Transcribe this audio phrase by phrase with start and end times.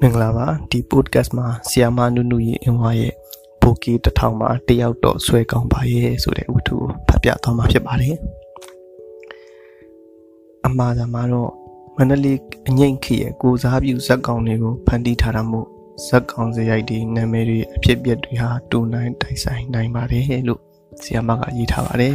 [0.00, 3.12] မင်္ဂလာပါဒီ podcast မှာဆီယာမနုနုရဲ့အင်ဝါရဲ့
[3.62, 8.16] ဘိုကီတစ်ထောင်မှာတယောက်တော့ဆွဲကောင်းပါရဲ့ဆိုတဲ့ဝတ္ထုကိုဖတ်ပြသွားမှာဖြစ်ပါတယ်
[10.66, 11.50] အမှားသာမှာတော့
[11.96, 12.38] မန္တလေး
[12.68, 15.66] အငိမ့်ခရဲ့ကိုစားပြုဇက်ကောင်တွေကိုဖန်တီးထားတာမို့
[16.06, 20.60] ဇက်ကောင်စရိုက်တွေနာမည်တွေအဖြစ်အပျက်တွေဟာတူနိုင်တိုက်ဆိုင်နိုင်ပါတယ်လို့
[21.02, 22.14] ဆီယာမကရေးထားပါတယ်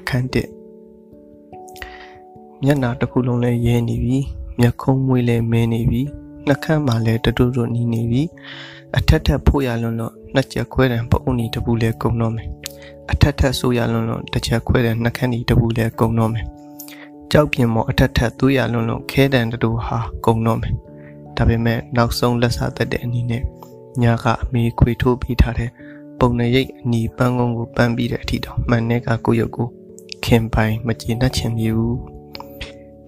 [0.00, 0.36] အခန်း1
[2.62, 4.18] မျက်နာတစ်ခုလုံးလဲရဲနေပြီ
[4.60, 6.02] မျက်ခုံးမွေးလဲမဲနေပြီ
[6.48, 8.22] နှကန်းမှလည်းတတူတူနီးနေပြီ
[8.96, 12.48] အထက်ထက်ဖို့ရလွန်းတော့နှစ်ချက်ခွဲတယ်ပအုပ်နီတပူလဲကုံတော့မယ်
[13.10, 16.46] အထက်ထက်ဆိုးရလွန်းတော့တစ်ချက်ခွဲတယ်နှကန်းနီတပူလဲကုံတော့မယ်
[17.30, 20.74] ကြောက်ပြင်းမောအထက်ထက်သွေးရလွန်းလို့ခဲတန်တူဟာကုံတော့မယ်
[21.36, 23.42] ဒါပေမဲ့နောက်ဆုံးလက်စားသက်တဲ့အနေနဲ့
[24.02, 25.70] ညာကအမေခွေထိုးပြီးထားတဲ့
[26.18, 29.68] ပုံနေရိပ်အနီပန်းကုန်းကိုပန်းပြီးတဲ့အထိတောင်မှန်တဲ့ကကိုရုပ်ကို
[30.24, 32.13] ခင်ပိုင်မကျေနပ်ချင်ဘူး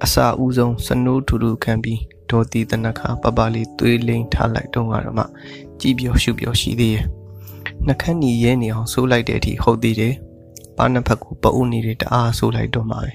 [0.04, 5.24] အစာဦးဆုံးစနိုးထူထူခံပြီးဒေါ်တီတနခါပပလေးသွေးလိမ်ထားလိုက်တော့ကတော့မှ
[5.80, 7.06] ကြည်ပြောရှုပြောရှိသေးရဲ့
[7.86, 10.14] နှခမ်းညီရဲနေအောင်ဆိုးလိုက်တဲ့အထိဟုတ်သေးတယ်
[10.76, 13.10] ပါနှစ်ဖက်ကိုပအုပ်နေတဲ့တအားဆိုးလိုက်တော့မှပဲ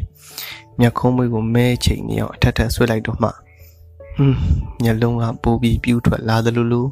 [0.80, 4.38] မျက်ခုံးမွေးကိုမဲချိန်နေအောင်အထက်ထက်ဆွဲလိုက်တော့မှဟွန်း
[4.84, 6.88] မျက်လုံးကပိုးပြီးပြူးထွက်လာသလိုလို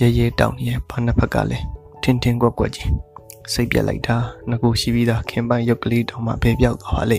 [0.00, 1.64] ရဲရဲတောင်းနေပါနှစ်ဖက်ကလည်း
[2.02, 2.90] ထင်းထင်းကွက်ကွက်ကြီး
[3.52, 4.16] စိတ်ပြက်လိုက်တာ
[4.50, 7.18] ငကိုရှိပြီးသားခင်ပန်းရုပ်ကလေးတောင်မှဘဲပြောက်သွားပါလေ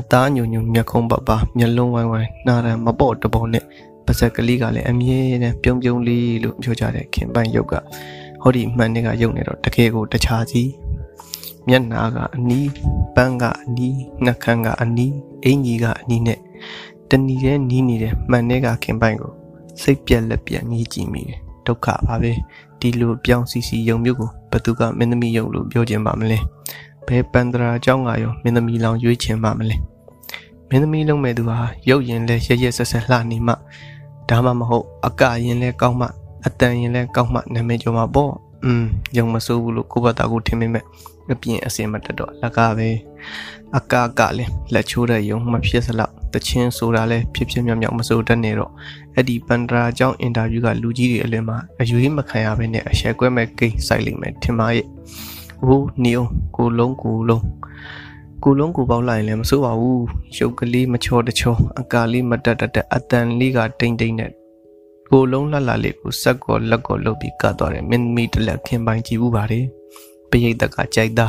[0.00, 3.64] အသားညုံညုံမျက်ခုံးပပမျက်လုံးဝိုင်းဝိုင်းနာရံမပေါ့တပုံနဲ့
[4.06, 7.74] ပါဇက်ကလေးကလည်းအမြဲတမ်းပြုံးပြုံးလေးလို့ပြောကြတဲ့ခင်ပန်းရုပ်က
[8.42, 10.62] ဟောဒီမှန်တဲ့ကရုပ်နေတော့တကယ်ကိုတခြားစီ
[11.68, 12.70] မျက်နာကအနီး
[13.16, 16.38] ပန်းကအနီးနှက်ခမ်းကအနီးအင်ကြီးကအနီးနဲ့
[17.10, 19.32] တဏီတဲ့နီးနေတဲ့မှန်တဲ့ကခင်ပန်းကို
[19.82, 22.32] စိတ်ပြက်လက်ပြက်ညီးကြည့်မိတယ်ဒုက္ခပါပဲ
[22.80, 26.38] ဒီလိုပြောင်းစီစီယုံမျိုးကိုဘသူကမင်းသမီးယုံလို့ပြောခြင်းပါမလဲ
[27.08, 29.76] ဘယ်ပန္တရာအကြောင်းကရောမင်းသမီးလောင်ရွေးချင်ပါမလဲ
[30.68, 33.54] မင်းသမီးလုံးမဲ့သူဟာရုပ်ရင်လဲရရဆက်ဆက်လှနေမှ
[34.28, 36.06] ဒါမှမဟုတ်အကရင်လဲကောင်းမှ
[36.46, 38.32] အတန်ရင်လဲကောင်းမှနာမည်ကျော်မှာပေါ့
[38.64, 38.84] อืม
[39.16, 40.84] ယုံမစိုးဘူးလို့ကိုဘတာကိုထင်မိမဲ့
[41.32, 42.88] အပြင်အစင်မတက်တော့လက်ကပဲ
[43.76, 48.72] အကကလည်းလက်ချိုးတဲ့ယုံမဖြစ်စလောက်တချင်းဆိုတာလဲဖြစ်ဖြစ်မြောက်မြောက်မစိုးတတ်နေတော့
[49.14, 54.86] အဲ့ဒီပန္ဒရာအကြောင်းအင်တာဗျူးကလူကြီးတွေအလင်းမှာအယူမခံရဘဲနဲ့အရှက်ကွဲမဲ့ဂိမ်းဆိုင်လိမ့်မယ်ထင်ပါရဲ့
[55.66, 57.44] ဟိုနေအောင်ကိုလုံးကိုလုံး
[58.42, 60.04] ကိုလုံးကိုပေါက်လိုက်ရင်လည်းမစိုးပါဘူး
[60.38, 64.30] ရုပ်ကလေးမချောတချောအကာလေးမတက်တက်အတန်လေးကတိမ့်တိမ့်နဲ့
[65.10, 69.64] ကိုလုံးလှလှလေးကိုစက်ကောလက်ကောလုပ်ပြီးကတ်သွားတယ်မင်းမီတလက်ခင်ပိုင်ကြည့်ဘူးပါတယ်
[70.30, 71.26] ပရိသတ်ကကြိုက်တာ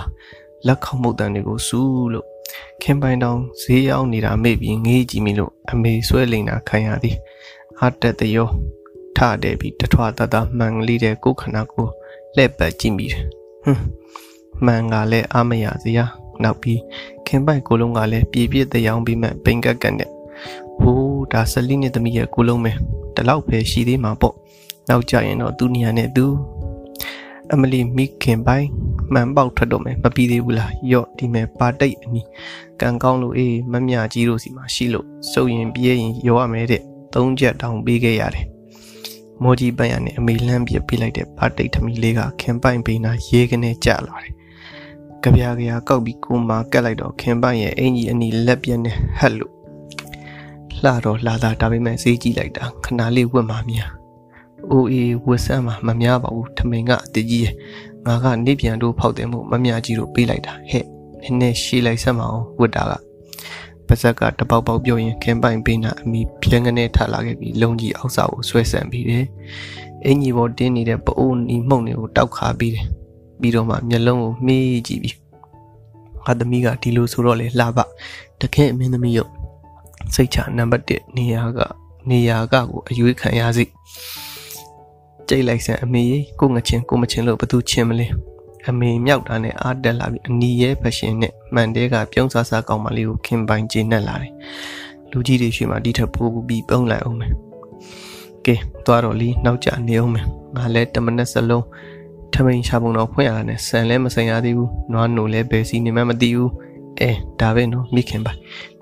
[0.68, 2.26] လက်ခေါမှုတ်တန်တွေကိုစူးလို့
[2.82, 7.16] ခင်ပိုင်တောင်ဈေးရောက်နေတာမေ့ပြီးငေးကြည့်မိလို့အမေဆွဲလိန်တာခံရသည်
[7.82, 8.50] အတက်တရော
[9.18, 11.88] ထတဲ့ပြီးတထွားတတမှန်လေးတဲ့ကိုခဏကို
[12.36, 13.24] လှည့်ပတ်ကြည့်မိတယ်
[13.64, 13.99] ဟွန်း
[14.66, 16.06] မှန်ကလည်းအမရစရာ
[16.44, 16.80] နောက်ပြီး
[17.28, 20.10] ခင်ပိုက်ကိုလုံးကလည်းပြေပြည့်တရားအောင်ပြီးမှဘိန်ကက်ကက်နဲ့
[20.82, 22.72] ဟိုးဒါဆလီနဲ့သမီးရဲ့ကိုလုံးပဲ
[23.16, 24.36] ဒီလောက်ပဲရှိသေးမှာပေါ့
[24.90, 26.26] နောက်ကြရင်တော့သူ့နေရာနဲ့သူ
[27.54, 28.68] အမလီမိခင်ပိုင်
[29.14, 32.22] မှန်ပေါက်ထွက်တော့မယ်မပြီးသေးဘူးလားယော့ဒီမဲ့ပါတိတ်အနီ
[32.82, 36.82] ကံကောင်းလို့အေးမမြကြီးတို့စီမှာရှိလို့စုပ်ရင်ပြေးရင်ရောရမယ်တဲ့
[37.14, 38.46] သုံးချက်တောင်ပေးခဲ့ရတယ်
[39.44, 44.39] မော်ကြီးပန်းရနဲ့အမေလှမ်းပြပြလိုက်တဲ့ပါတိတ်သမီးလေးကခင်ပိုင်ပိနာရေးကနေကြလာတယ်
[45.24, 49.54] ကြပြားကြရာကောက်ပြီးကိုမာကက်လိုက်တော့ခင်ပိုင်ရဲ့အင်ကြီးအနီလက်ပြက်နဲ့ဟက်လို့
[50.84, 53.92] လှတော့လှတာဒါပေမဲ့ဈေးကြည့်လိုက်တာခဏလေးဝတ်မှများ
[54.72, 57.54] အိုအေဝတ်ဆမ်းမှာမများပါဘူးထမိန်ကအတကြီးရဲ့
[58.06, 60.86] ငါကနေပြန်တို့ဖောက်တယ်မို့မများကြီးတို့ပေးလိုက်တာဟဲ့
[61.22, 62.94] နည်းနည်းရှေးလိုက်ဆက်မအောင်ဝတ်တာက
[63.88, 69.26] ပါဇက်ကတပေါက်ပေါက်ပြောရင်ခင်ပိုင်ပေးနာအမိပြင်းကနေထလာခဲ့ပြီးလုံကြီးအောက်စာကိုဆွဲဆန်ပြီးတယ်
[70.06, 72.86] အင်ကြီးပေါ်တင်းနေတဲ့ပအိုးနီမှုန့်တွေကိုတောက်ခါပြီးတယ်
[73.42, 75.16] ပြီးတော့မှမျက်လုံးကိုမေးကြည့်ပြီး
[76.26, 77.80] ငါသမီးကဒီလိုဆိုတော့လေလှပ
[78.42, 79.32] တခင်အမင်းသမီးရုပ်
[80.14, 81.60] စိတ်ချနံပါတ်1နေရာက
[82.10, 83.66] နေရာကကိုအရွေးခံရစီ
[85.28, 86.04] ကြိတ်လိုက်စံအမေ
[86.40, 88.08] ကိုငချင်းကိုမချင်းလို့ဘသူချင်းမလဲ
[88.70, 94.34] အမေမြောက်တာနဲ့အားတက်လာပြီးအနီရဲဖရှင်နဲ့မှန်တဲကပြုံးဆဆကောင်းမလေးကိုခင်ပိုင်ကျင်းနဲ့လာတယ်
[95.12, 97.32] လူကြီးတွေရှိမှဒီထက်ပိုပြီးပုံလိုက်အောင်မယ်
[98.46, 98.56] ကဲ
[98.86, 100.26] သွားတော့လီနောက်ကျနေအောင်မယ်
[100.56, 101.66] ငါလဲတမနက်စလုံး
[102.34, 106.52] ထမိန်ရှာပုံတော့ဖွင့်ရတာနဲ့ဆန်လဲမဆန်ရသေးဘူးနွားနိုလဲဘယ်စီနေမှမသိဘူး
[107.02, 108.32] အဲဒါပဲနော်မိခင်ပါ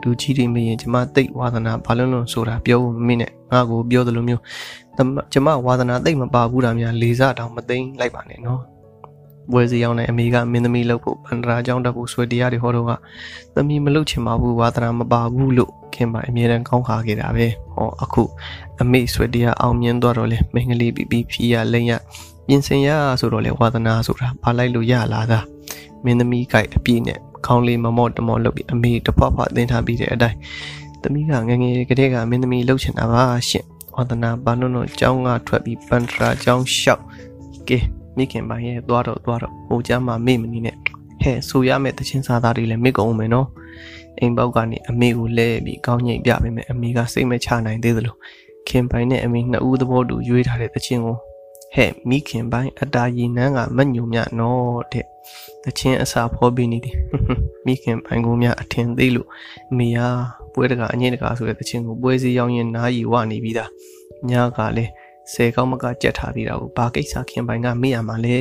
[0.01, 4.41] လူကြီးတွေမရင်ကျမတိတ်ဝါသနာဘာလို့လို့ဆိုတာပြောဖို့မမိနဲ့ငါကိုပြောသလိုမျိုး
[5.33, 8.61] ကျမဝါသနာတိတ်မပါဘူးတာများလေစားတောင်မသိမ့်လိုက်ပါနဲ့နော်
[9.53, 12.91] ဘွယ်စီရောက်နေအမေကမင်းသမီးလုပ်ဖို့ဗန္ဒရာကြောင့်တက်ဖို့ဆွေတရားတွေဟောတော့က
[13.55, 18.23] သမီးမလုပ်ချင်ပါဘူးဝါသနာမပါဘူးလို့ခင်ဗျအမြဲတမ်းကောင်းခါခဲ့တာပဲဟောအခု
[18.81, 21.93] အမေဆွေတရားအောင်မြင်သွားတော့လေမင်္ဂလိပြီးပြီးဖြီးရလိမ့်ရ
[22.47, 22.89] ပြင်ဆင်ရ
[23.19, 25.39] ဆိုတော့လေဝါသနာဆိုတာဘာလိုက်လို့ရလာတာ
[26.03, 30.37] မင်းသမီးကြိုက်အပြည့်နဲ့ခေါင်းလေးမမော့တမော့လုပ်ပြီးအမေတဖွားဖွားသင်ထားပြီးတဲ့အတိုင်း
[31.01, 33.65] တသမီးကငငယ်ကလေးကမင်းသမီးလှုပ်ချင်တာပါရှင်
[33.95, 37.03] ဝါသနာဘာနုံတို့ကျောင်းကထွက်ပြီးပန်ထရာကျောင်းလျှောက်
[37.69, 37.79] ကဲ
[38.17, 40.75] မိခင်ပိုင်ရဲ့သွားတော့သွားတော့ဟိုကြမှာမေ့မနေနဲ့
[41.21, 43.47] ဟဲ့ဆိုရမယ့်တချင်းစားသားတွေလည်းမေ့ကုန်မယ်နော်
[44.19, 48.15] အိမ်ပေါက်ကနေအမေကိုလဲပြီးကောင်းညိတ်ပြပေးမယ်အမေကစိတ်မချနိုင်သေးသလို
[48.67, 51.17] ခင်ပိုင်နဲ့အမေနှစ်ဦးသဘောတူရွေးထားတဲ့တချင်းကို
[51.75, 55.05] ဟဲ့မိခင်ပိုင်အတာရီနန်းကမညုံမြနော်တဲ့
[55.63, 56.95] တချင်းအစာဖောပြီးနေတယ်
[57.65, 59.27] မိခင်ပိုင်ကိုများအထင်သေးလို့
[59.71, 59.99] အမေက
[60.53, 63.69] ပွဲတကအငိမ့်တကာဆိုတဲ့တချင်းကိုပွဲစည်းရောက်ရင်နားရီဝနေပြီးသား
[64.29, 64.91] ညကလည်း
[65.33, 68.37] ဆယ်ကောင်းမကကြက်ထားသေးတာကိုဘာကိစ္စခင်ပိုင်ကမေ့ရမှာလဲ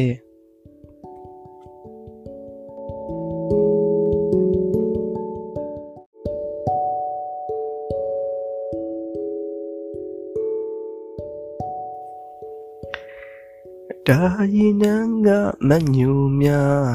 [14.10, 14.20] ဒါ
[14.54, 15.28] ရင်နန်းက
[15.68, 16.10] မညူ
[16.40, 16.86] များ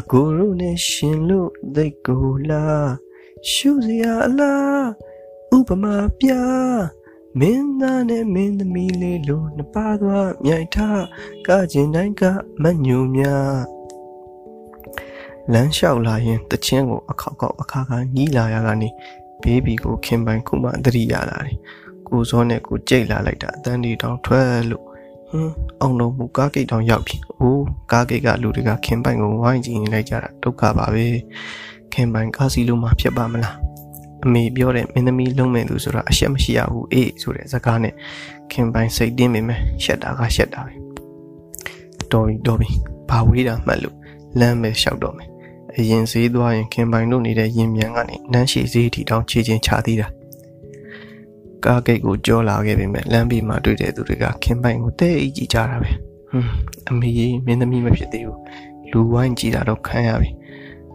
[0.00, 2.88] အကိုတို့နဲ့ရှင်လို့သိတ်ကိုလား
[3.50, 4.86] ရှုစရာအလား
[5.56, 6.30] ဥပမာပြ
[7.40, 11.02] မင်းသားနဲ့မင်းသမီးလေးလိုနှစ်ပါးသွားမြိုက်ထား
[11.46, 12.22] ကကျင်တိုင်းက
[12.62, 13.58] မညူများ
[15.52, 18.88] လမ်းလျှောက်လာရင်တချင်းကိုအခောက်ခောက်အခါခါညီးလာရကနေ
[19.42, 21.58] ဘေးဘီကိုခင်ပိုင်ခုမှသတိရလာတယ်
[22.08, 24.87] ကိုစောနဲ့ကိုကြိတ်လာလိုက်တာအတန်းဒီတောင်ထွက်လို့
[25.30, 31.06] ဟင်းအောင်တော်မူကားဂိတ်တောင်ရောက်ပြီ။အိုးကားဂိတ်ကလူတွေကခင်ပိုင်ကိုဝိုင်းကြည့်နေလိုက်ကြတာဒုက္ခပါပဲ။
[31.92, 33.54] ခင်ပိုင်ကားစီလိုမှဖြစ်ပါမလား။
[34.24, 37.94] အမေပြောတဲ့မင်းသမီးလုံးမဲ့သူဆိုတာအရှက်မရှိရဘူးအေးဆိုတဲ့စကားနဲ့
[38.52, 40.72] ခင်ပိုင်စိတ်တင်းမိမယ်ရှက်တာကရှက်တာပဲ။
[42.12, 42.68] တော်ပြီတော်ပြီ။
[43.08, 43.96] ဘာဝေးတာမှတ်လို့
[44.40, 45.28] လမ်းပဲလျှောက်တော့မယ်။
[45.76, 50.08] အရင်ဈေးသွားရင်ခင်ပိုင်တို့နေတဲ့ရင်မြန်ကနေနန်းရှိဈေးထီတောင်ခြေချင်းချသေးတာ။
[51.64, 55.90] ကားဂိတ်ကိုကြောလာခဲ့ပေမဲ့လမ်းဘေးမှာတွေ့တဲ့သူတွေကခင်ပိုင်ကိုတဲ့အိတ်ကြည့်ကြတာပဲ
[56.30, 56.50] ဟွန်း
[56.90, 58.40] အမေကြီးမင်းသမီးမဖြစ်သေးဘူး
[58.90, 60.30] လူဝိုင်းကြည့်တာတော့ခံရပြီ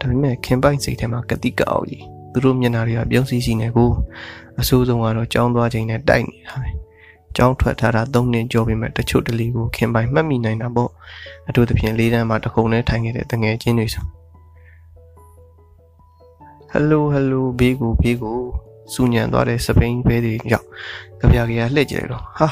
[0.02, 3.90] ါပေမဲ့ခင်ပိုင်စိတ်ထဲမှာကတိကအောက်ကြီးသူတို့မျက်နှာတွေကပြုံးစီစီနေကို
[4.60, 6.70] အဆိုးဆုံးကတော့ကြောင်းသွားချိန်နဲ့တိုက်နေတာပဲ
[7.36, 10.90] ကြောင်းထွက်ထားတာ၃နှစ်ကျော်ပြီမဲ့တချို့တလီကိုခင်ပိုင်မှတ်မိနိုင်တာပေါ့
[11.48, 14.04] အထူးသဖြင့်လေးတန်းမှာတခုံနဲ့ထိုင်ခဲ့တဲ့တငယ်ချင်းတွေဆို
[16.70, 18.38] ဟယ်လိုဟယ်လိုဘေးကိုဘေးကို
[18.92, 20.66] စူညံသွားတဲ့စပိန်ဘဲတွေရောက်
[21.20, 22.48] ကြပြကြရလှည့်ကြတယ်တော့ဟာ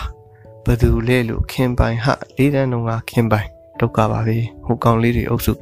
[0.64, 3.48] ဘသူလဲလို့ခင်ပိုင်ဟာလေးတန်းလုံးကခင်ပိုင်
[3.80, 5.52] ဒုက္ခပါပဲဟိုကောင်လေးတွေအုပ်စု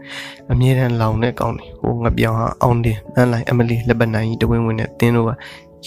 [0.52, 5.30] အမြဲတမ်းလောင်တဲ့ကောင်တွေဟိုငပြောင်ဟာအောင်တင်တန်းလိုက်အမလီလက်ပနိုင်ကြီးတဝင်းဝင်းနဲ့တင်းတို့က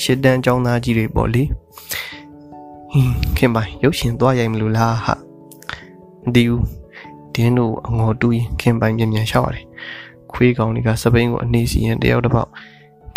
[0.01, 1.43] ရှစ်တန်းចောင်းသားကြီးတွေပေါ့လေ
[2.91, 5.15] ဟင်းခင်ပိုင်ရုပ်ရှင်သွားရိုက်မလို့လားဟာ
[6.23, 6.65] မသိဘူး
[7.35, 9.65] တင်းတို့အငေါ်တူးရင်ခင်ပိုင်ပြန်ပြန်ရှောက်ရတယ်
[10.31, 12.49] ခွေးကောင်တွေကစပိန်ကိုအနေစီရင်တယောက်တစ်ပေါက်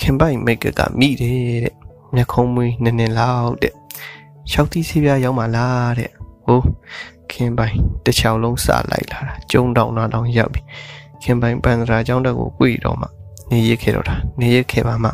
[0.00, 1.75] ခင်ပိုက်မိတ်ကကမိတယ်တဲ့
[2.14, 3.75] မျက်ခုံးမွေးနည်းနည်းလောက်တဲ့
[4.50, 6.10] ရှောက်သီးစီးပြားရောက်မှလားတဲ့
[6.46, 6.60] ဟို
[7.31, 10.60] ခင်ပိုင်တစ်ချောင်းလုံးစလိုက်လာတာကျုံတောင်နာတောင်ရောက်ပြီ
[11.22, 13.06] ခင်ပိုင်ပန်ဒရာကျောင်းတက်ကိုကြွေတော့မှ
[13.50, 15.10] နေရခဲ့တော့တာနေရခဲ့ပါမှ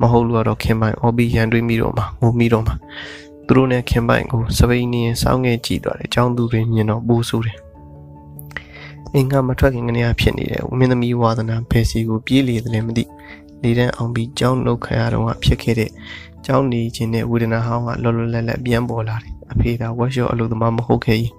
[0.00, 2.72] မဟုတ်လို့တော့ခင်ပိုင်အော်ဘီရန်တွေးမိတော့မှငိုမိတော့မှ
[3.46, 7.58] သူတို့နဲ့ခင်ပိုင်ကိုစပိန်နေစောင်းငယ်ကြည့်သွားတယ်ကျောင်းသူတွေမြင်တော့ပူဆူတယ်
[9.14, 13.04] အင်္ဂါမထွက်ခင်ကနေရဖြစ်နေတယ်ဝင်းသမီးဝါသနာဘယ်စီကိုပြေးလေတယ်လည်းမသိ
[13.64, 15.90] နေတန်းအောင်ပြီးကြောင်းနှုတ်ခံရတော့ဖြစ်ခဲ့တဲ့
[16.46, 21.32] ကြောင်းနေခြင်းနဲ့ဝေဒနာဟောင်းကလောလောလတ်လတ်ပြန်ပေါ်လာတယ်အဖေသာဝက်ရှော့အလုပ်သမားမဟုတ်ခဲ့ရင်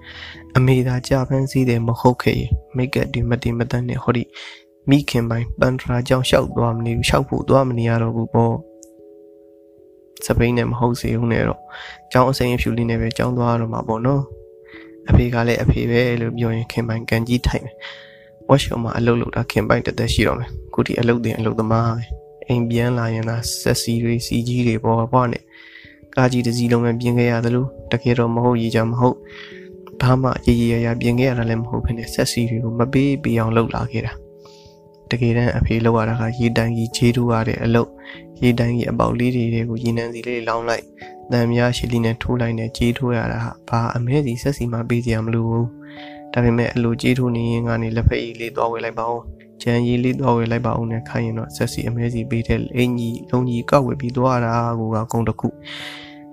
[0.56, 4.22] အမေသာကြာဖန်းစည်းတယ်မဟုတ်ခဲ့ရင်မိတ်ကပ်ဒီမတင်မတန်နဲ့ဟောဒီ
[4.88, 8.54] မိခင်ပိုင်းပန်ထရာကြောင်းလျှောက်သွားမနေဘူးလျှောက်ဖို့သွားမနေရတော့ဘူးပေါ့
[10.24, 11.60] စပိန်နဲ့မဟုတ်စေဦးနဲ့တော့
[12.12, 14.22] ကျောင်းအစိမ်းအဖြူလေးနဲ့ပဲကျောင်းသွားရတော့မှာပေါ့နော်
[15.08, 17.76] အဖေကလည်းအဖေပဲလို့ပြောရင်ခင်ပိုင်ကန်ကြီးထိုက်မယ်
[18.48, 22.04] ဝက်ရှော့မှာအလုပ်လုပ်တာခင်ပိုင်တသက်ရှိတော့မယ်ခုဒီအလုပ်တင်အလုပ်သမားပဲ
[22.46, 25.42] အိမ်ပြန်လာရင်သာဆက်စီတွေစီကြီးတွေပေါ်ပွားနဲ့
[26.16, 29.16] ကားကြီးတစ်စီးလုံးပဲပြင်ခဲ့ရသလိုတကယ်တော့မဟုတ်ရေးကြမဟုတ်
[30.00, 34.12] ဘာမှရေရေရရပြင်ခဲ့ရတာလည်းမဟုတ်ဘဲနဲ့ဆက်စီတွေကိုမပေးပြအောင်လုပ်လာခဲ့တာ
[35.10, 37.90] တကယ်တမ်းအဖေလောက်ရတာကရေတန်းကြီးခြေထိုးရတဲ့အလုပ်
[38.42, 40.84] ရေတန်းကြီးအပေါက်လေးတွေကိုရေနံစီလေးလောင်းလိုက်
[41.32, 45.68] တံများရှည်လေးနဲ့ထိုးလိုက်နဲ့ခြေထိုးရတာဟာဘာအမဲစီဆက်စီမှပေးကြရမလို့ဘူး
[46.36, 49.20] ဒါပေမဲ့အလိုကြီးထိုးနေရင်ကနေလက်ဖက်ရည်လေးသွားဝယ်လိုက်ပါဦး
[49.62, 55.48] ကြံရည်လေးသွားဝယ်လိုက်ပါဦးနဲ့ခိုင်းရင်တော့ဆက်စီအမဲစီပေးတဲ့အင်ကြီးလုံးကြီးကောက်ဝယ်ပြီးသွားတာကိုကကုံတစ်ခု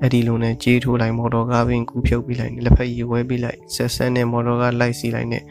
[0.01, 5.43] အဲ့ဒီလိုနဲ့ကြေးထိုးလိုက်မော်တော်ကားပင်ကူဖြုတ်ပြီးလိုက်လက်ဖက်ရည်ဝဲပြီးလိုက်ဆက်ဆက်နဲ့မော်တော်ကားလိုက်စီလိုက်နဲ့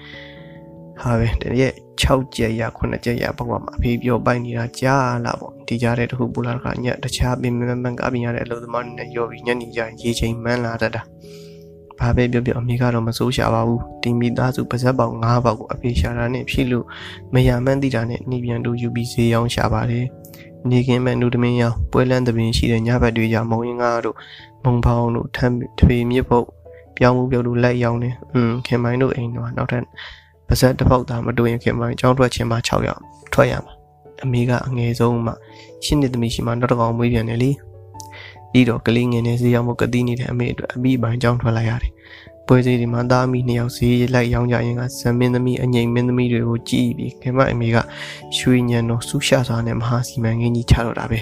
[1.02, 11.02] ဟာပဲတရက်6ကြက်ရ9ကြက်ရပေါ့ကွာအဖေပြောပိုက်နေတာကြားလာပေါ့ဒီကြားတဲ့တခုပူလာကညတခြားပင်မမန်ကားပင်ရတဲ့အလုပ်သမားတွေနဲ့ရောပြီးညနေကျရင်ရေချိန်မှန်းလာတတ်တာ
[12.00, 16.86] ဘာပဲပြောပြောအမေကတော့မစိုးရှာပါဘူးဒီမိသားစုပါဇက်ပေါင်၅ပေါက်ကိုအဖေရှာတာနဲ့ဖြစ်လို့
[17.34, 20.06] မရမှန်းသိတာနဲ့နေပြန်တူယူပြီးဈေးရောင်းရှာပါတယ်
[20.70, 24.16] နေကင်းမဲ့နုတမင်းရောင်ပွဲလန်းသပင်ရှိတဲ့ညဘက်တွေကြမုံရင်ကားတို့
[24.64, 26.46] မုံဖောင်းတို့ထမ်းထွေမြစ်ပုတ်
[26.96, 29.84] ပြောင်းမှုပြုတ်တို့လက်ရောင်းနေอืมခင်မိုင်းတို့အိမ်တော့နောက်ထပ်
[30.48, 33.72] ပါဇက်တစ်ပေါက်သားမတွေ့ရင်ခင်မိုင်းကြောင်းထွက်ချင်းမှ6ရောက်ထွက်ရမှာ
[34.24, 35.32] အမေကအငယ်ဆုံးမှ
[35.84, 37.50] ရှင်းနေသမီးရှိမှနောက်တစ်ကောင်မွေးပြန်တယ်လေ
[38.52, 41.92] ပြီးတော့ကလေးငယ်နဲ့ဈေးရောက်မှုကတိနေတဲ့အမေအတွက်အမိပိုင်းကြောင်းထွက်လိုက်ရတယ်
[42.46, 47.76] ပွဲစီဒီမှာသားအမိနှစ်ယောက်ဈေးလိုက်ရောင်းကြရင်ကဇမင်းသမီးအငိမ်မင်းသမီးတွေကိုကြည့်ပြီးခင်မအမေက
[48.36, 51.20] ရွှေညံတော်ဆူရှာစွာနဲ့မဟာစီမံကိန်းကြီးချတော့တာပဲ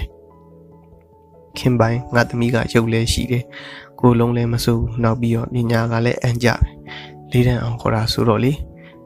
[1.57, 3.43] ခင်ပိုင်ငါသမီးကရုပ်လဲရှိတယ်
[3.99, 6.67] ကိုလုံးလည်းမစိုးနောက်ပြီးတော့ပညာကလည်းအန်ကြပဲ
[7.31, 8.51] လေးတန်းအောင်ခေါ်တာဆိုတော့လေ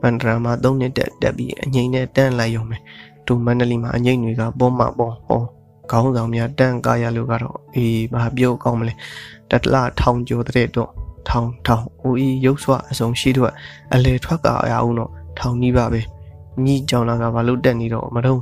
[0.02, 2.78] မန္တရာမှာ၃နှစ်တက်တက်ပြီးအငိမ်နဲ့တန်းလိုက်ရုံပဲ
[3.26, 5.42] ဒူမန္တလီမှာအငိမ်တွေကပေါ်မှာပေါ်ဟော
[5.92, 8.94] ခေါင်းဆောင်များတန်းကားရလို့ကတော့အေးဘာပြောကောင်းမလဲ
[9.52, 10.92] တတလထောင်ကျော်တဲ့တော့
[11.30, 13.52] ထောင်ထောင်အိုအီရုပ်ဆွအစုံရှိတော့
[13.94, 16.02] အလေထွက်ကရအောင်တော့ထောင်နီးပါပဲ
[16.66, 18.42] ညီကြောင်လာကဘာလို့တက်နေတော့မတော့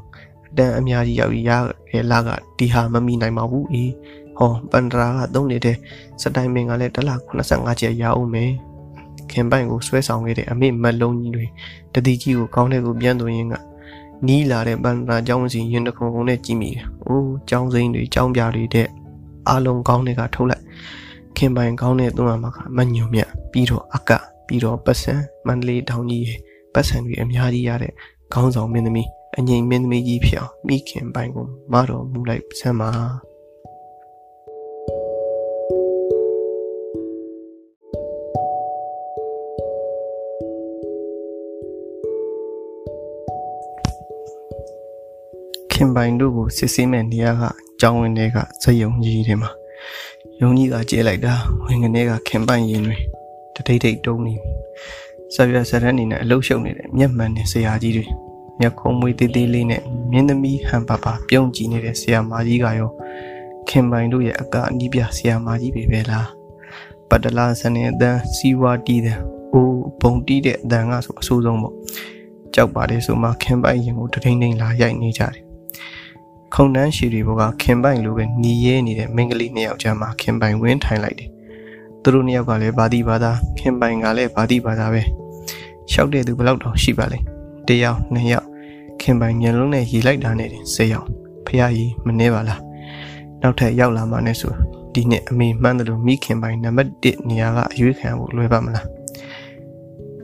[0.57, 1.51] တန်အများကြီးရောက်ရ
[1.93, 3.91] ရလာကဒီဟာမမိနိုင်ပါဘူးအေး
[4.37, 5.75] ဟောပန္ဒရာကသုံးနေတဲ့
[6.21, 7.11] စတိုင်မင်ကလည်းတစ်လ
[7.45, 8.51] 85ကျပ်ရအောင်မယ်
[9.31, 11.45] ခင်ပိုင်ကိုဆွဲဆောင်ခဲ့တဲ့အမေမက်လုံးကြီးတွေ
[11.93, 13.55] တတိကြီးကိုကောင်းတဲ့ကိုပြန်သွင်းရင်းက
[14.27, 18.87] နီးလာတဲ့ပန္ဒရာကျောင်းစီရင်တခုံခုံနဲ့ကြည့်မိတယ်။အိုးကျောင်းစိမ်းတွေကျောင်းပြတွေတဲ့
[19.47, 20.63] အားလုံးကောင်းတဲ့ကထုတ်လိုက်
[21.37, 24.11] ခင်ပိုင်ကောင်းတဲ့သွန်းမှာကမညုံမြပြီးတော့အက
[24.47, 25.13] ပြီးတော့ပတ်စံ
[25.47, 26.39] မန္တလေးတောင်ကြီးရဲ့
[26.73, 27.93] ပတ်စံတွေအများကြီးရတဲ့
[28.33, 32.89] ခေါင်းဆောင်မင်းသမီးအငိမ်မင်းသမီးကြီးဖြစ်အောင်မိခင်ပိုင်ကိုမတော်မူလိုက်စမ်းပါ
[45.83, 47.43] ခင်ပိုင်တို့ကိုစစ်ဆေးမဲ့နေရာက
[47.81, 49.51] ကျောင်းဝင်တွေကဇယုံကြီးတွေမှာ
[50.41, 51.33] ယုံကြီးကကျဲလိုက်တာ
[51.65, 52.97] ဝင်ကနေကခင်ပိုင်ရင်တွေ
[53.55, 54.33] တထိတ်ထိတ်တုံးနေ
[55.33, 58.05] ဆပ်ရဆရက်နေနဲ့အလုရှုံနေတဲ့မျက်မှန်နဲ့ဆရာကြီးတွေ
[58.59, 62.89] မျက်ခုံးမွေးသေးသေးလေးနဲ့မြင်းသမီးဟန်ပါပါပြုံးကြည့်နေတဲ့ဆရာမကြီးကရော
[63.69, 66.27] ခင်ပိုင်တို့ရဲ့အကအနီးပြဆရာမကြီးပဲပဲလား
[67.09, 69.17] ပတလာစနေအတန်းစီဝါတီးတဲ့
[69.53, 71.75] အိုးဘုံတီးတဲ့အတန်းကဆိုအဆိုးဆုံးပေါ့
[72.53, 75.42] ကြောက်ပါတယ်ဆိုမှခင်ပိုင်ရင်ကိုတထိန်ထိန်လာရိုက်နေကြတယ်
[76.55, 81.29] ခုံတန်းရှည်တွေဘောကခင်ပိုင်လိုပဲหนีရဲနေတဲ့မိန်းကလေးနှစ်ယောက်ကြားမှာခင်ပိုင်ဝင်းထိုင်လိုက်တယ်
[82.01, 85.01] သူတို့နှစ်ယောက်ကလည်းဘာတိဘာသာခင်ပိုင်ကလည်းဘာတိဘာသာပဲ
[85.91, 87.19] ရှောက်တဲ့သူဘယ်လောက်တောင်ရှိပါလဲ
[87.67, 88.47] တယောက်နှစ်ယောက်
[89.01, 91.07] ခင်ပိုင်မျက်လုံးနဲ့ရီလိုက်တာနဲ့တင်ဆေးယောက်
[91.45, 92.61] ဖះကြီးမနှဲပါလား
[93.41, 94.53] နောက်ထပ်ရောက်လာမှနဲ့ဆို
[94.93, 98.87] ဒီနှစ်အမေမှန်းတယ်လို့မိခင်ပိုင်နံပါတ်1နေရာကအရွေးခံဖို့လွယ်ပါမလား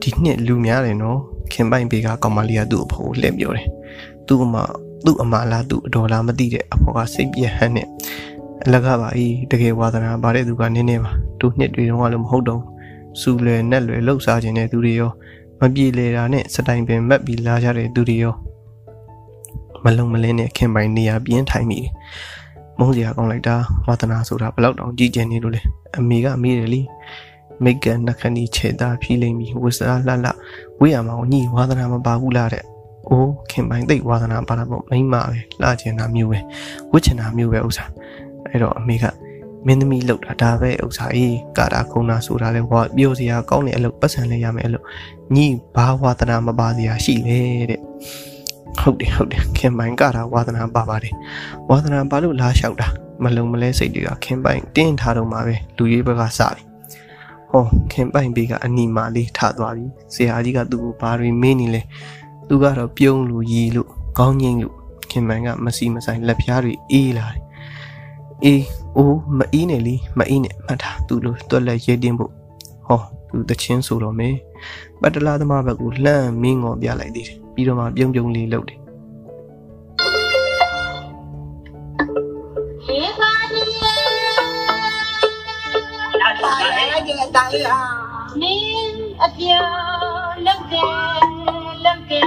[0.00, 1.18] ဒီနှစ်လူများတယ်နော်
[1.52, 3.66] ခင်ပိုင်ပေကကောင်မလေးကသူ့အဖို့လှည့်ပြောတယ်
[4.26, 4.56] သူ့အမ
[5.04, 7.86] သူ့အမလားသူ့အတော်လားမသိတဲ့အဖေကစိတ်ပြဟန်းနဲ့
[8.64, 12.62] အလကားပါဤတကယ်ဝါသနာပါတဲ့သူကနင်းနေပါသူနှစ်တွေတော့လည်းမဟုတ်တော့
[13.20, 15.10] စူလွယ်နဲ့လွယ်လှုပ်ရှားခြင်းတဲ့သူတွေရော
[15.60, 18.34] မပြေလေတာနဲ့စတိုင်ပင်မက်ပြီးလာကြတဲ့သူတွေရော
[19.84, 21.90] မလုံမလင်းနဲ့ခင်ပိုင်နေရပြင်းထိုင်မိတယ်
[22.78, 25.62] မုန်းစရာကောင်းလိုက်တာဝါသနာဆိုတာဘလောက်တောင်ကြည်ကျင်နေလို့လဲ
[25.98, 26.82] အမေကမေးတယ်လी
[27.62, 30.32] မိတ်ကနှခဏီခြေသားဖြီးလိမ့်ပြီးဝစရာလှလှ
[30.80, 32.64] ဝေးရမှာကိုညီဝါသနာမပါဘူးလားတဲ့
[33.08, 35.20] အိုးခင်ပိုင်သိဝါသနာပါတာပေါ့မိမပဲ
[35.62, 36.38] လှကျင်တာမျိုးပဲ
[36.92, 37.84] ဝတ်ချင်တာမျိုးပဲဥစ္စာ
[38.46, 39.04] အဲ့တော့အမေက
[39.66, 44.82] မင်းသမီးလောက်တာဒါပဲဥစ္စာအေးကာတာခုံတာဆိုတာလဲဝါပြောစရာကောင်းတဲ့အလုပ်ပတ်စံလဲရမယ်အဲ့လို
[45.34, 47.40] ညီဘာဝါသနာမပါစရာရှိလေ
[47.70, 47.80] တဲ့
[48.80, 51.14] ဟုတ်တယ်ဟုတ်တယ်ခင်ပိုင်ကတာဝါသနာပါပါတယ်
[51.70, 52.88] ဝါသနာပါလို့လာလျှောက်တာ
[53.22, 56.62] မလုံမလဲစိတ်တွေကခင်ပိုင်တင်းထားတော့မှာပဲလူကြီးဘက်ကစပြီ
[57.50, 61.82] ဟောခင်ပိုင်ဘေးကအနီမာလေးထသွားပြီဆရာကြီးကသူ့ကိုဘာတွေမင်းနေလဲ
[62.52, 63.88] သူကတော့ပြုံးလို့ရီလို့
[64.18, 64.74] ကောင်းငိမ့်လို့
[65.10, 67.42] ခင်မန်ကမစီမဆိုင်လက်ပြားတွေအေးလာတယ်
[68.44, 68.64] အေး
[68.96, 72.32] အိုးမအီးနဲ့လीမအီးနဲ့မှတ်တာသူ့လိုတွက်လက်ရဲတင်းဖို့
[72.86, 74.34] ဟောသူတချင်းဆိုတော့မယ်
[75.00, 78.78] ပတလာသမားဘက်ကိုလှမ်းမင်းငေါ်ပြလိုက်သေးတယ်ပြီးတော့မှပြုံးပြုံးလေးလှုပ်တယ်
[88.40, 91.29] မင်းအပြောင်းလုပ်တယ်
[91.84, 92.24] လုပ်တယ်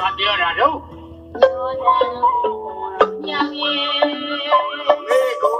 [0.00, 0.76] ဘာပြောတာတော့
[1.40, 1.96] ပြောတာ
[3.28, 3.80] ညောင်ရဲ့
[5.08, 5.56] မေကို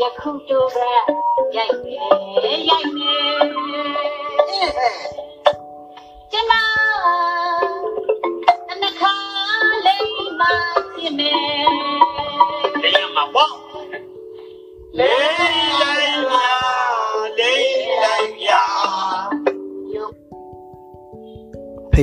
[0.00, 0.76] ယခုတို့က
[1.56, 1.94] ရိုက်နေ
[2.68, 3.14] ရိုက်နေ
[6.32, 6.68] ကျွန်တော်
[8.70, 9.14] အနခါ
[9.86, 10.42] လေးမ
[10.94, 11.68] ဖြစ်မယ်
[12.82, 13.54] လေးမပေါ့
[14.98, 16.03] လေးလိုက်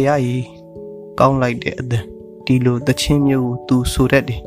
[0.01, 0.46] ဖះကြီး
[1.20, 2.00] ကောင်းလိုက်တဲ့အသံ
[2.46, 4.41] ဒီလိုသချင်းမျိုးကိုသူဆိုတတ်တယ်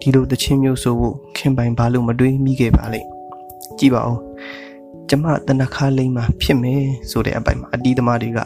[0.00, 3.08] ဒီလိုသချင်းမျိုးဆိုဖို့ခင်ပိုင်ဘာလို့မတွေးမိခဲ့ပါလိမ့်
[3.78, 4.18] ကြည့်ပါဦး
[5.08, 8.38] ကျမတနခါလိမ့်မှာဖြစ်မယ်ဆိုတဲ့အပိုင်မှာအတီးသမားတွေက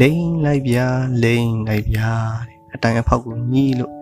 [0.00, 0.86] လိမ့်လိုက်ဗျာ
[1.22, 2.10] လိမ့်လိုက်ဗျာ
[2.48, 3.92] တဲ့အတိုင်အဖောက်ကိုညီးလို့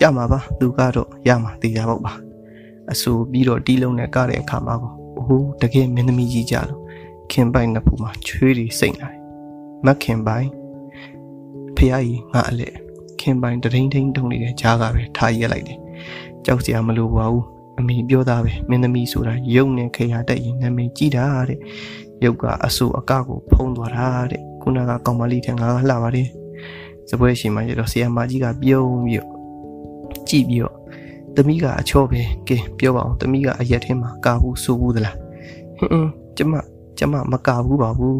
[0.00, 2.12] ရမှာပါသူကတော့ရမှာတေးရပေါ့ပါ
[2.92, 6.80] အဆူပြီးတော့တီးလုံးနဲ့ကတဲ့အခါမှာကိုအိုးတကယ်မင်းသမီးကြီးကြလို့
[7.32, 9.20] ခင်ပိုင်နှစ်ဖူမှာချွေးတွေစိတ်လာတယ်
[9.86, 10.48] မခင်ပိုင်
[11.82, 12.74] ဖះကြီးငါအလက်
[13.20, 15.78] ခင်ပိုင်တထိန်ထိန်တုံနေတဲ့ကြားကပဲထားရက်လိုက်တယ်
[16.44, 17.44] ကြောက်စရာမလိုပါဘူး
[17.78, 21.58] အမေပြောတာပဲမင်းသမီးဆိုတာရုပ်နဲ့ခေယာတက်ရင်နာမည်ကြီးတာတဲ့
[22.24, 26.28] ရုပ်ကအဆူအကကိုဖုံးသွားတာတဲ့ခုနကကောင်မလေးထင်ငါကလှပါတယ်
[27.10, 29.30] စပွဲရှင်မှာကျတော့ဆီယမ်မာကြီးကပြုံးပြီးတော့
[30.28, 30.76] ကြည့်ပြီးတော့
[31.36, 35.16] သမီးကအချော့ပဲကဲပြောပါအောင်သမီးကအရက်ထဲမှာကာဘူးစူဘူးသလား
[35.78, 36.52] ဟင်းအင်းကျမ
[36.98, 38.18] ကျမမကာဘူးပါဘူး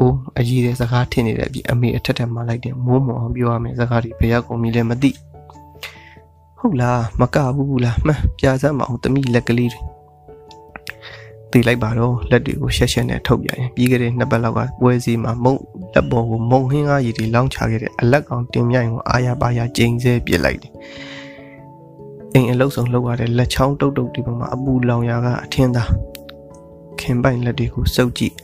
[0.00, 5.10] အိုးအကြီးတဲ့စကားထင်နေတဲ့အပြင်အမေအထက်ထက်မှလိုက်တယ်မိုးမောင်ပြောရမယ်စကားတွေဘယ်ရောက်ကုန်ပြီလဲမသိ
[6.58, 9.80] ဟုတ်လားမကဘူးလားမှန်ပြာစမ်းမအောင်သမီးလက်ကလေးတွေ
[11.50, 15.56] သိလိုက်ပါတော့လက်တွေကိုရှက်ရှက်နဲ့ထုတ်ပြရင်ပြီးခဲ့တဲ့နှစ်ပတ်လောက်ကပွဲစီမှာမုံ
[15.94, 20.72] လက်ပေါ်ကိုမုံဟင်းကားရည်တွေလောင်းချခဲ့တဲ့အလက်ကောင်တင်မြိုင်ကိုအာရပါရကျိန်ဆဲပစ်လိုက်တယ်
[22.32, 25.90] အိမ်အလုတ်ဆောင်လောက်ရတဲ့လက်ချောင်းတုတ်တုတ်ဒီပေါ်မှာအပူလောင်ရာကအထင်းသား
[27.00, 28.34] ခင်ပိုင်လက်တွေကိုစုပ်ကြည့်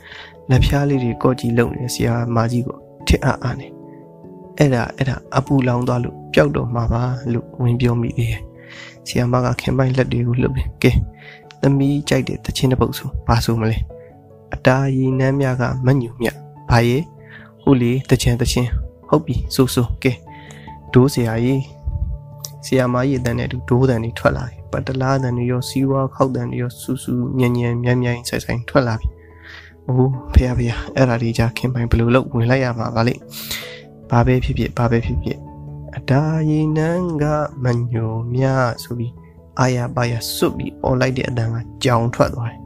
[0.48, 3.66] လက်ဖြားလေးတွေကော့ကြည့်လုံနေတဲ့ဆရာမကြီးကိုထစ်အားအားနေ
[4.58, 8.42] အဲ့ဒါအဲ့ဒါအပူလောင်သွားလို့ပျောက်တော့မှာပါလို့ဝင်ပြောမိသေးတယ်
[9.06, 10.92] ဆရာမကခင်ပိုင်လက်တွေကိုလှုပ်တယ်ကဲ
[11.60, 13.78] သမီးကြိုက်တဲ့တချင်းတစ်ပုတ်ဆိုဘာဆိုမလဲ
[14.54, 16.28] အတားရီနမ်းမြကမညူမြ
[16.70, 17.02] ဘာရဲ့
[17.62, 18.70] ဟုတ်လေတချင်းတချင်း
[19.08, 20.12] ဟုတ်ပြီဆိုဆိုကဲ
[20.92, 21.62] ဒိုးဆရာကြီး
[22.66, 29.08] ဆရာမကြီးအတန်းနဲ့အတူဒိုးတန်တွေထွက်လာတယ်ပတ်တလားတန်တွေရောစီးဝါခောက်တန်တွေရောစူးစူးညံ့ညံ့မြိုင်မြိုင်ဆိုင်ဆိုင်ထွက်လာပြီ
[29.90, 30.66] အိုးဖေဖေ
[30.96, 33.14] အဲ့ဒါဒီကြခင်ပိုင်ဘယ်လိုလုပ်ဝင်လိုက်ရမှာပါလိ
[34.10, 35.38] ဘာပဲဖြစ်ဖြစ်ဘာပဲဖြစ်ဖြစ်
[35.96, 37.24] အတားရီနန်းက
[37.64, 38.44] မညိုမြ
[38.82, 39.12] ဆိုပြီး
[39.58, 42.60] အာရပါရစွတ်ပြီးអော်လိုက်တဲ့အတန်ကကြောင်ထွက်သွားတယ်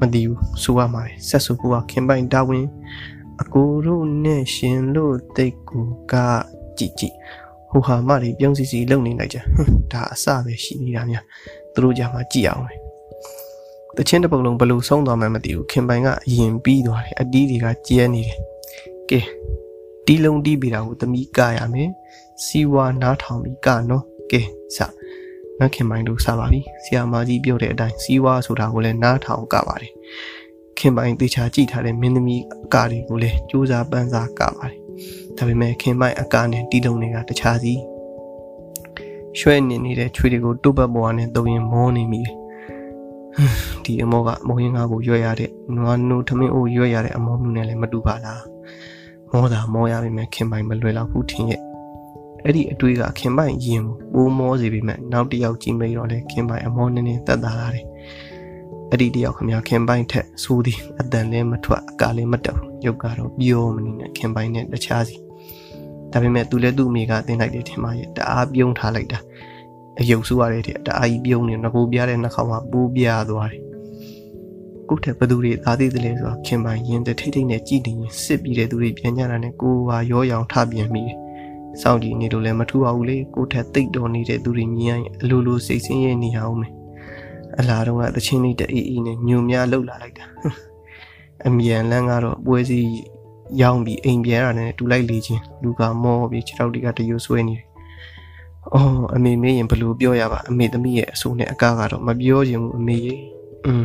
[0.00, 2.66] မသိဘူးဆိုရမှာပဲဆက်စုကူကခင်ပိုင်တာဝန်
[3.42, 5.80] အကိုတို့နဲ့ရှင်လို့တိတ်ကူ
[6.12, 6.14] က
[6.78, 7.14] ကြည်ကြည်
[7.70, 9.38] ဟိုဟာမတွေပြုံးစီစီလုံနေလိုက်ကြ
[9.92, 11.24] ဒါအစပဲရှိနေတာများ
[11.74, 12.87] သူတို့ကြမှာကြည်အောင်ပဲ
[13.96, 18.38] တချင်းတစ်ပုတ်လုံးဘလို့ဆုံးသွားမှမသိဘူးခင်ပိုင်ကအရင်ပြီးသွားတယ်အတီးတွေကကျဲနေတယ်
[19.10, 19.20] ကဲ
[20.06, 21.90] တီးလုံးတီးပြီးတာကိုသမီးကရမယ်
[22.44, 24.42] စီဝါနားထောင်ပြီးကနော်ကဲ
[24.76, 24.78] စ
[25.58, 29.92] မခင်ပိုင်တို့စပါပြီဆီယာမာကြီးပြောတဲ့အတိုင်းစီဝါဆိုတာကိုလည်းနားထောင်ကပါတယ်
[30.78, 34.80] ခင်ပိုင်တေချာကြည့်ထားတဲ့မင်းသမီးအကာတွေကိုလည်းစူးစမ်းပန်းစားကပါတယ်
[35.36, 37.74] ဒါပေမဲ့ခင်ပိုင်အကာနဲ့တီးလုံးတွေကတခြားစီ
[39.38, 42.34] ရွှဲနေနေတဲ့ချွေတွေကိုတုတ်ပတ်ပေါ်ကနေတုံရင်မောနေမိတယ်
[43.84, 48.42] ဒီအမောကမုံရင်ကားကိုရွက်ရတဲ့နွားနိုးထမင်းအိုးရွက်ရတဲ့အမောမျိုးနဲ့လည်းမတူပါလား
[49.32, 51.60] မောတာမောရပြီမဲ့ခင်ပိုင်မလွယ်တော့ဘူးထင်ရဲ့
[52.44, 57.86] အဲ့ဒီအတွေးကခင်ပိုင်ရင်ပိုးမောစေပြီမဲ့နောက်တစ်ယောက်ကြည့်မိတော့လေခင်ပိုင်အမောနည်းနည်းတက်တာလာတယ်
[58.90, 65.16] အဲ့ဒီတယောက်ခမခင်ပိုင်ထက်ဆိုးသည်အတန်လည်းမထွက်အကာလည်းမတက်ဘူးရုပ်ကတော့ပြောမနေနဲ့ခင်ပိုင်နဲ့တခြားစီ
[66.12, 69.18] ဒါပေမဲ့သူလည်းသူ့အမိကတင်လိုက်တယ်ထင်ပါရဲ့တအားပြုံးထားလိုက်တာ
[70.00, 73.62] အယုတ်ဆူရတဲ့တအားကြီးပြုံးနေငကိုပြားတဲ့နှာခေါင်းမှာပူးပြားသွားတယ်
[74.88, 81.16] ကိုထက်ဘသူတွေသားသေးတယ်လဲဆိုတော့ခင်ပိုင်ရင်တထိတ်ထိတ်နဲ့ကြည်နေရင်စစ်ပြီးတဲ့သူတွေပြန်ကြတာနဲ့ကိုဟာရောရောင်ထပြန်မိတယ်
[81.82, 86.72] စောင့်ကြည့်နေလို့လည်းမထူပါဘူးလေကိုထက်တိတ်တော်နေတဲ့သူတွေမြင်ရင်အလိုလိုစိတ်ဆင်းရဲနေအောင်မယ်
[87.58, 90.24] အလားတော့ကတချင်းလေးတအေးအေးနဲ့ညုံများလှုပ်လာလိုက်တာ
[91.46, 92.80] အမြန်လန်းကတော့ပွဲစီ
[93.60, 97.64] ရောင်းပြီးအိမ်ပြန်ရတဲ့တူလိုက်လေချင်းလူကမောပြီးခြေထောက်တွေကတယူဆွဲနေတယ်။
[98.74, 103.14] အော်အမေမေးရင်ဘယ်လိုပြောရပါအမေသမီးရဲ့အဆိုးနဲ့အကားကတော့မပြောချင်ဘူးအမေရေ။
[103.66, 103.84] อืม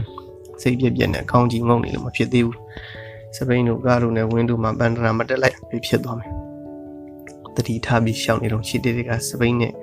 [0.62, 2.58] စိတ်ပြက်ပြက်နဲ့အကောင်းကြီးငုံနေလို့မဖြစ်သေးဘူး။
[3.36, 6.32] စပိန်တို့ကားတို့နဲ့ဝင်းတို့မှာပန်ဒရာမတက်လိုက်ပြီးဖြစ်သွားမယ်။
[7.56, 9.74] တတိထားပြီးရှောင်းနေတော့ချစ်တဲ့ကစပိန်နဲ့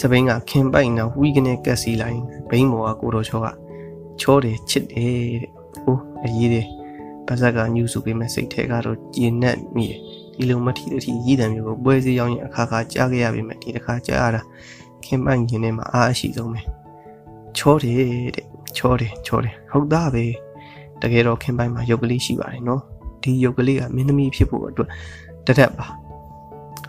[0.00, 3.46] စပိန်ကခင်ပိုက်နာဝီကနေကက်စီလိုက်ဘိန်းမော်ကကိုတော်ချောက
[4.20, 5.52] ချောတယ်ချစ်တယ်တဲ့။
[5.86, 6.66] အိုးအရေးတယ်
[7.26, 10.00] ပါဇက်ကညူစုပေးမဲ့စိတ်ထဲကတော့ကျဉ်နဲ့မိတယ်
[10.38, 14.42] ဒီလိုမထီတထီရည်တံမျိုးကိုပွဲစီရောက်ရင်အခါခါကြားခဲ့ရပေမဲ့ဒီတစ်ခါကြားရတာ
[15.04, 16.60] ခင်ပိုင်ရင်ထဲမှာအားအရှိဆုံးပဲ
[17.56, 17.96] ချောတယ်
[18.36, 18.46] တဲ့
[18.76, 20.24] ချောတယ်ချောတယ်ဟုတ်သားပဲ
[21.02, 22.82] တကယ်တော့ခင်ပိုင်မှာရုပ်ကလေးရှိပါတယ်နော်
[23.22, 24.88] ဒီရုပ်ကလေးကမင်းသမီးဖြစ်ဖို့အတွက်
[25.46, 25.86] တရက်ပါ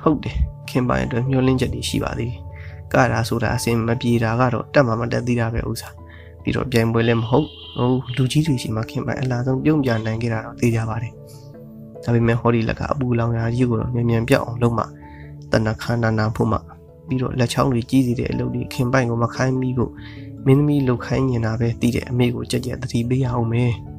[0.01, 0.37] ဟုတ်တယ်
[0.69, 2.41] ခင်ပိုင်အတွက်မျောလင်းချက်တွေရှိပါသေးတယ်
[2.93, 5.93] ကတာဆိုတာအစင်မပြေတာကတော့တက်မှမတက်သေးတာပဲဥစား
[6.43, 11.13] ပြီးတော့ပြိုင်ပွဲလည်းမဟုတ်ဟိုလူကြီးတွေရှိမှခင်ပိုင်အလားဆုံးပြုံးပြနိုင်ခဲ့တာတော့သိကြပါတယ်
[12.03, 14.83] ဒါပေမဲ့ဟောဒီလက်ကအပူလောင်ရာကြီးကိုတော့မြန်မြန်ပြောက်အောင်လုပ်မှ
[15.51, 16.57] တဏခန္ဓာနာဖို့မှ
[17.07, 19.91] ပြီးတော့လက်ချောင်းတွေကြီးစီတဲ့အလုပ်တွေခင်ပိုင်ကိုမခိုင်းမိဖို့
[20.45, 23.71] မင်းသမီးလှုပ်ခိုင်းနေတာပဲတည်တဲ့အမေကိုကြက်ကြက်သတိပေးရအောင်မယ်။